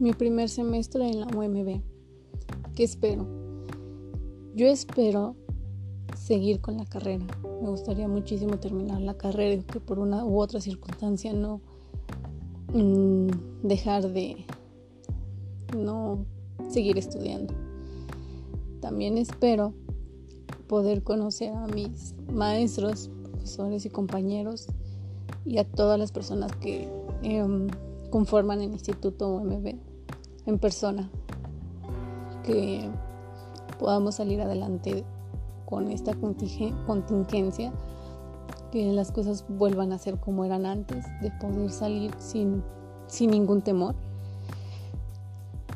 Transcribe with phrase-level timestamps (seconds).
[0.00, 1.82] mi primer semestre en la UMB.
[2.74, 3.26] ¿Qué espero?
[4.54, 5.36] Yo espero
[6.16, 7.26] seguir con la carrera.
[7.62, 11.60] Me gustaría muchísimo terminar la carrera que por una u otra circunstancia no
[12.72, 13.28] mm,
[13.62, 14.46] dejar de
[15.76, 16.24] no
[16.70, 17.52] seguir estudiando.
[18.80, 19.74] También espero
[20.66, 24.66] poder conocer a mis maestros, profesores y compañeros
[25.44, 26.88] y a todas las personas que
[27.22, 27.68] em,
[28.08, 29.89] conforman el Instituto UMB
[30.50, 31.10] en persona.
[32.44, 32.88] Que
[33.78, 35.04] podamos salir adelante
[35.64, 37.72] con esta contingencia,
[38.72, 42.62] que las cosas vuelvan a ser como eran antes, de poder salir sin,
[43.06, 43.94] sin ningún temor.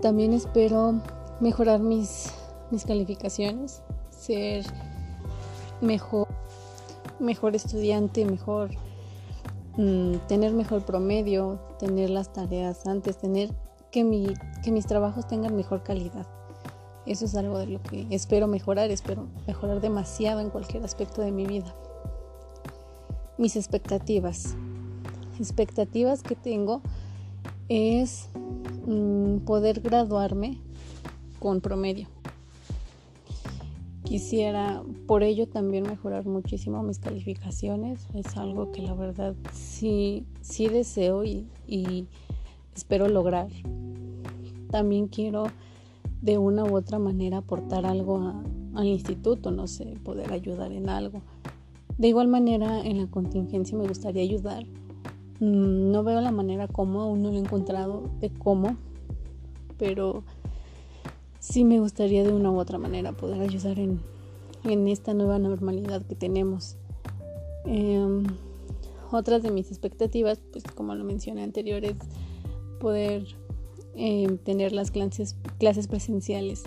[0.00, 1.00] También espero
[1.40, 2.32] mejorar mis,
[2.70, 4.64] mis calificaciones, ser
[5.80, 6.26] mejor,
[7.18, 8.70] mejor estudiante, mejor
[9.76, 13.50] mm, tener mejor promedio, tener las tareas antes, tener
[13.96, 14.26] que, mi,
[14.62, 16.26] que mis trabajos tengan mejor calidad.
[17.06, 21.32] Eso es algo de lo que espero mejorar, espero mejorar demasiado en cualquier aspecto de
[21.32, 21.74] mi vida.
[23.38, 24.54] Mis expectativas.
[25.40, 26.82] Expectativas que tengo
[27.70, 28.28] es
[28.86, 30.58] mm, poder graduarme
[31.38, 32.06] con promedio.
[34.04, 38.06] Quisiera por ello también mejorar muchísimo mis calificaciones.
[38.12, 42.06] Es algo que la verdad sí, sí deseo y
[42.74, 43.48] espero lograr.
[44.76, 45.44] También quiero
[46.20, 48.34] de una u otra manera aportar algo
[48.74, 51.22] al instituto, no sé, poder ayudar en algo.
[51.96, 54.66] De igual manera, en la contingencia me gustaría ayudar.
[55.40, 58.76] Mm, no veo la manera como, aún no lo he encontrado de cómo,
[59.78, 60.24] pero
[61.38, 64.02] sí me gustaría de una u otra manera poder ayudar en,
[64.64, 66.76] en esta nueva normalidad que tenemos.
[67.64, 68.24] Em,
[69.10, 71.96] otras de mis expectativas, pues como lo mencioné anterior, es
[72.78, 73.24] poder
[73.96, 76.64] em, tener las clases presenciales.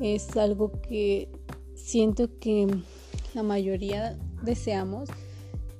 [0.00, 1.28] Es algo que
[1.74, 2.66] siento que
[3.34, 5.08] la mayoría deseamos,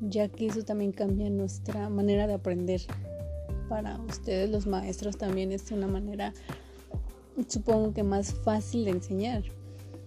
[0.00, 2.82] ya que eso también cambia nuestra manera de aprender.
[3.68, 6.32] Para ustedes los maestros también es una manera,
[7.48, 9.44] supongo que más fácil de enseñar.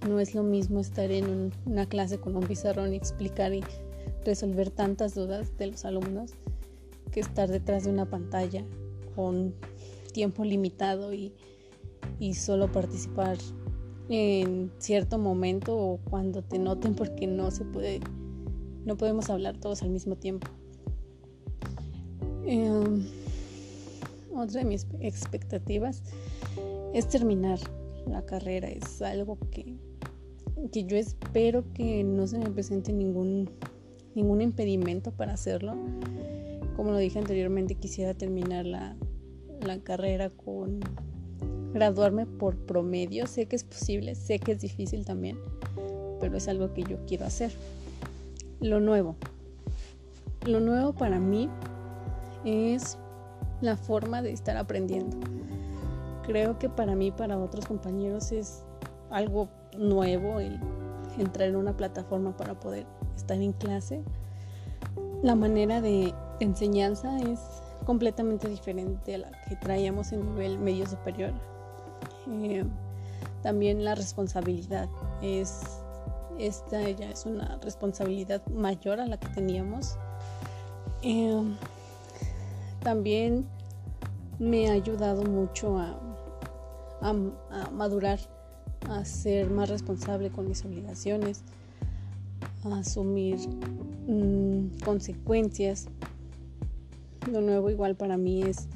[0.08, 3.64] No es lo mismo estar en una clase con un pizarrón y explicar y
[4.26, 6.32] resolver tantas dudas de los alumnos
[7.12, 8.64] que estar detrás de una pantalla
[9.16, 9.54] con
[10.14, 11.34] tiempo limitado y,
[12.20, 13.38] y solo participar
[14.10, 18.00] en cierto momento o cuando te noten porque no se puede,
[18.86, 20.48] no podemos hablar todos al mismo tiempo.
[22.46, 23.06] Em,
[24.34, 26.04] otra de mis expectativas
[26.94, 27.60] es terminar
[28.08, 28.68] la carrera.
[28.68, 29.78] Es algo que,
[30.72, 33.50] que yo espero que no se me presente ningún,
[34.16, 35.76] ningún impedimento para hacerlo.
[36.76, 38.98] Como lo dije anteriormente, quisiera terminar la,
[39.62, 40.80] la carrera con
[41.74, 43.28] graduarme por promedio.
[43.28, 45.38] Sé que es posible, sé que es difícil también,
[46.20, 47.52] pero es algo que yo quiero hacer.
[48.60, 49.16] Lo nuevo.
[50.46, 51.50] Lo nuevo para mí
[52.46, 52.98] es
[53.62, 55.18] la forma de estar aprendiendo.
[56.24, 58.64] Creo que para mí, para otros compañeros es
[59.10, 60.60] algo nuevo el
[61.18, 62.86] entrar en una plataforma para poder
[63.16, 64.02] estar en clase.
[65.22, 67.40] La manera de enseñanza es
[67.86, 71.34] completamente diferente a la que traíamos en nivel medio superior.
[72.30, 72.64] Eh,
[73.42, 74.88] también la responsabilidad
[75.22, 75.62] es
[76.40, 79.98] esta ya es una responsabilidad mayor a la que teníamos.
[81.02, 81.44] Eh,
[82.82, 83.46] también
[84.40, 86.00] me ha ayudado mucho a,
[87.02, 88.20] a, madurar,
[88.90, 91.44] a ser más responsable con mis obligaciones,
[92.64, 93.38] a asumir
[94.08, 95.88] mm, consecuencias
[97.32, 98.68] lo nuevo igual para mí es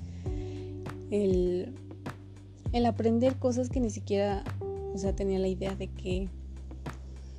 [1.12, 1.74] el,
[2.85, 4.44] aprender cosas que ni siquiera,
[4.94, 6.30] o sea, tenía la idea de que,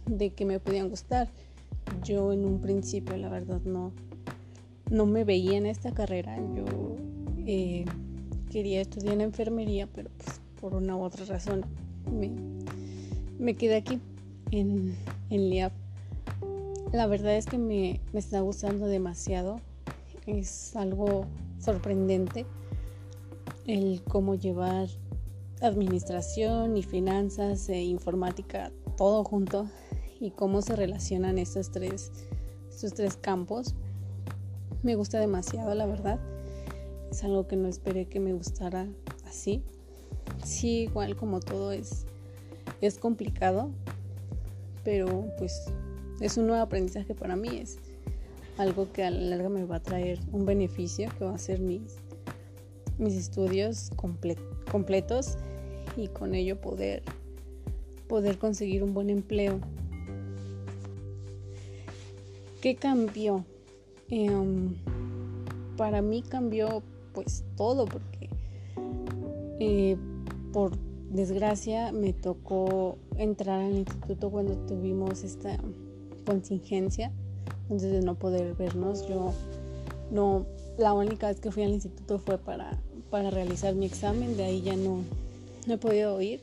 [0.06, 1.28] de que me podían gustar.
[2.04, 3.92] Yo en un principio, la verdad, no,
[4.90, 6.37] no me veía en esta carrera.
[6.55, 6.96] Yo
[7.46, 7.84] eh,
[8.50, 11.64] quería estudiar enfermería, pero pues por una u otra razón
[13.38, 14.00] me, quedé aquí
[14.50, 14.94] en,
[15.31, 15.72] en LIAP.
[16.93, 19.60] La verdad es que me, me está gustando demasiado
[20.28, 21.25] es algo
[21.58, 22.44] sorprendente
[23.66, 24.88] el cómo llevar
[25.60, 29.69] administración y finanzas e informática todo junto
[30.20, 32.12] y cómo se relacionan estos tres,
[32.69, 33.75] estos tres campos.
[34.82, 36.20] Me gusta demasiado, la verdad.
[37.10, 38.86] Es algo que no esperé que me gustara
[39.26, 39.62] así.
[40.44, 42.06] Sí, igual como todo es,
[42.81, 43.70] es complicado,
[44.84, 45.64] pero pues
[46.20, 47.58] es un nuevo aprendizaje para mí.
[47.58, 47.78] Es,
[48.58, 51.60] algo que a la larga me va a traer un beneficio que va a ser
[51.60, 51.96] mis,
[52.99, 53.90] mis estudios
[54.70, 55.38] completos
[55.96, 57.02] y con ello poder,
[58.08, 59.60] poder conseguir un buen empleo.
[62.60, 63.44] ¿Qué cambió?
[64.10, 64.75] Em,
[65.76, 66.82] para mí cambió
[67.12, 68.28] pues todo porque
[69.60, 69.96] eh,
[70.52, 70.76] por
[71.10, 75.58] desgracia me tocó entrar al instituto cuando tuvimos esta
[76.26, 77.12] contingencia,
[77.70, 79.32] entonces no poder vernos, yo
[80.11, 80.47] no,
[80.79, 82.81] la única vez que fui al instituto fue para,
[83.11, 85.03] para realizar mi examen, de ahí ya no,
[85.67, 86.41] no he podido ir.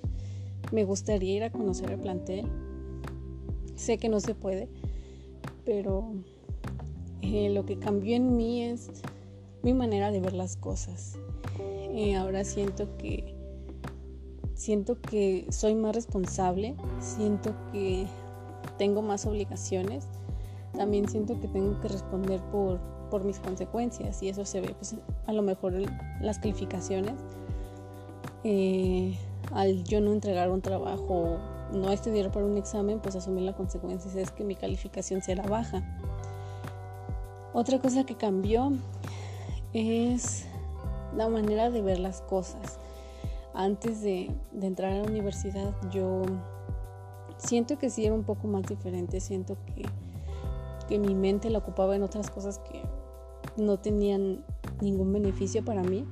[0.72, 2.45] Me gustaría ir a conocer el plantel.
[3.75, 4.68] Sé que no se puede,
[5.66, 6.13] pero
[7.22, 8.89] eh, lo que cambió en mí es
[9.63, 11.18] mi manera de ver las cosas.
[11.92, 13.33] Eh, ahora siento que
[14.54, 18.06] siento que soy más responsable, siento que
[18.77, 20.06] tengo más obligaciones,
[20.75, 22.80] también siento que tengo que responder por,
[23.10, 24.95] por mis consecuencias y eso se ve pues,
[25.25, 25.74] a lo mejor
[26.22, 27.13] las calificaciones.
[28.44, 29.18] Eh,
[29.54, 31.38] al yo no entregar un trabajo,
[31.74, 35.83] no estudiar para un examen, pues asumir la consecuencia es que mi calificación será baja.
[37.54, 38.72] Otra cosa que cambió
[39.74, 40.45] es
[41.16, 42.80] la manera de ver las cosas
[43.56, 44.31] antes de,
[44.62, 46.24] entrar a la universidad yo
[47.38, 49.86] siento que sí era un poco más diferente, siento que,
[50.87, 52.81] que mi mente la ocupaba en otras cosas que
[53.61, 54.43] no tenían
[54.81, 56.05] ningún beneficio para mí.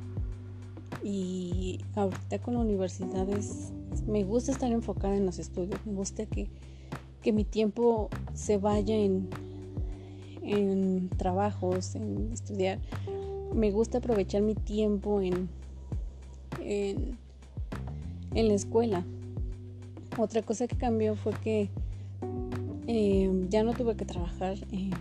[1.03, 3.73] Y ahorita con la universidad es,
[4.07, 6.49] me gusta estar enfocada en los estudios, me gusta que,
[7.21, 9.29] que mi tiempo se vaya en,
[10.41, 12.79] en trabajos, en estudiar.
[13.53, 15.49] Me gusta aprovechar mi tiempo en,
[16.59, 17.17] en
[18.35, 19.05] en la escuela.
[20.17, 21.69] Otra cosa que cambió fue que
[22.95, 24.55] eh, ya no tuve que trabajar.
[24.71, 24.91] Eh,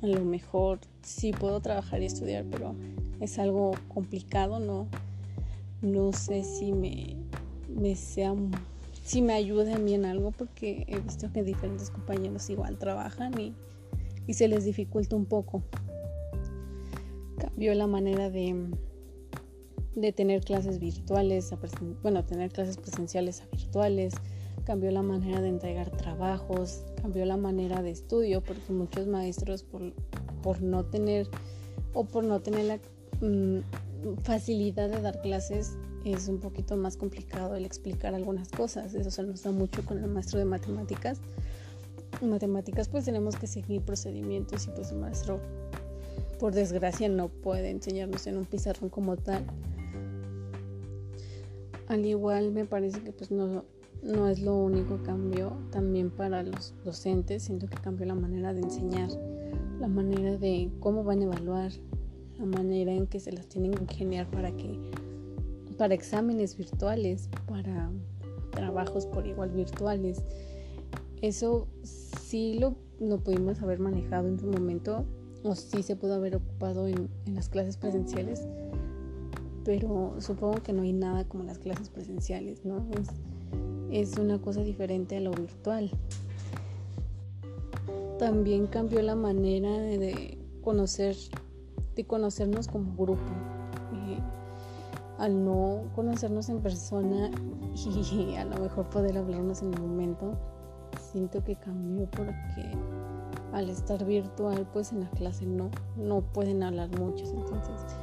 [0.00, 2.76] a lo mejor sí puedo trabajar y estudiar, pero
[3.20, 4.86] es algo complicado, no,
[5.82, 7.16] no sé si me,
[7.68, 8.34] me sea
[9.02, 13.38] si me ayude a mí en algo porque he visto que diferentes compañeros igual trabajan
[13.38, 13.54] y,
[14.26, 15.62] y se les dificulta un poco.
[17.38, 18.70] Cambió la manera de,
[19.94, 21.58] de tener clases virtuales, a
[22.02, 24.14] bueno, tener clases presenciales a virtuales,
[24.64, 29.92] cambió la manera de entregar trabajos, cambió la manera de estudio, porque muchos maestros por,
[30.42, 31.28] por no tener
[31.92, 32.76] o por no tener la
[33.20, 33.60] mm,
[34.22, 38.94] facilidad de dar clases es un poquito más complicado el explicar algunas cosas.
[38.94, 41.20] Eso se nos da mucho con el maestro de matemáticas.
[42.20, 45.40] En matemáticas pues tenemos que seguir procedimientos y pues el maestro
[46.38, 49.44] por desgracia no puede enseñarnos en un pizarrón como tal
[51.88, 53.64] al igual me parece que pues no,
[54.04, 58.52] no es lo único que cambió, también para los docentes siento que cambió la manera
[58.52, 59.08] de enseñar,
[59.80, 61.72] la manera de cómo van a evaluar,
[62.38, 64.78] la manera en que se las tienen que ingeniar para que
[65.78, 67.90] para exámenes virtuales, para
[68.50, 70.22] trabajos por igual virtuales.
[71.20, 75.04] Eso sí lo, lo pudimos haber manejado en su momento
[75.42, 78.46] o sí se pudo haber ocupado en, en las clases presenciales
[79.64, 82.86] pero supongo que no hay nada como las clases presenciales, ¿no?
[82.92, 83.08] Es,
[83.94, 85.88] es una cosa diferente a lo virtual.
[88.18, 91.14] También cambió la manera de conocer,
[91.94, 93.22] de conocernos como grupo.
[93.92, 94.18] Eh,
[95.18, 97.30] al no conocernos en persona
[98.12, 100.36] y a lo mejor poder hablarnos en el momento,
[101.12, 102.72] siento que cambió porque
[103.52, 107.96] al estar virtual, pues en la clase no, no pueden hablar muchos, entonces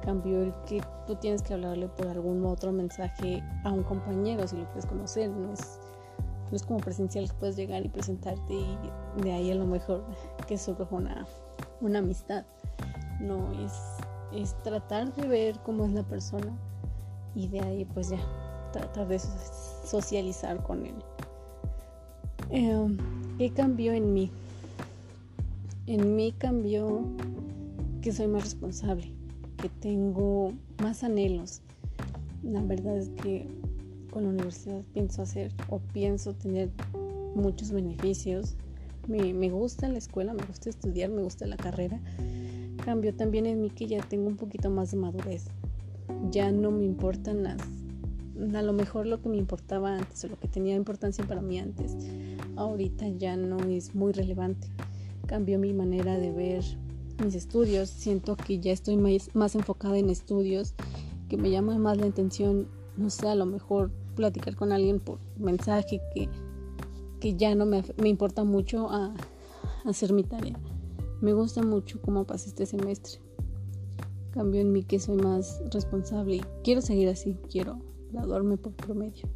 [0.00, 4.56] cambió el que tú tienes que hablarle por algún otro mensaje a un compañero si
[4.56, 5.78] lo quieres conocer, no es,
[6.50, 10.04] no es como presencial que puedes llegar y presentarte y de ahí a lo mejor
[10.46, 11.26] que surja una,
[11.80, 12.44] una amistad.
[13.20, 13.72] No, es,
[14.32, 16.52] es tratar de ver cómo es la persona
[17.34, 18.18] y de ahí pues ya
[18.72, 20.94] tratar de socializar con él.
[22.50, 22.96] Eh,
[23.38, 24.30] ¿Qué cambió en mí?
[25.86, 27.02] En mí cambió
[28.00, 29.19] que soy más responsable
[29.60, 30.52] que tengo
[30.82, 31.60] más anhelos.
[32.42, 33.46] La verdad es que
[34.10, 36.70] con la universidad pienso hacer o pienso tener
[37.34, 38.56] muchos beneficios.
[39.06, 42.00] Me, me, gusta la escuela, me gusta estudiar, me gusta la carrera.
[42.84, 45.46] Cambio también en mí que ya tengo un poquito más de madurez.
[46.30, 47.60] Ya no me importan las...
[48.54, 51.58] A lo mejor lo que me importaba antes o lo que tenía importancia para mí
[51.58, 51.94] antes,
[52.56, 54.68] ahorita ya no es muy relevante.
[55.26, 56.64] Cambió mi manera de ver
[57.20, 60.74] mis estudios, siento que ya estoy más, enfocada en estudios,
[61.28, 65.18] que me llama más la atención, no sé, a lo mejor platicar con alguien por
[65.38, 66.28] mensaje que,
[67.20, 69.14] que ya no me, me importa mucho a,
[69.84, 70.58] hacer mi tarea.
[71.20, 73.20] Me gusta mucho cómo pasé este semestre.
[74.30, 77.78] Cambio en mí que soy más responsable y quiero seguir así, quiero
[78.12, 79.28] graduarme por promedio.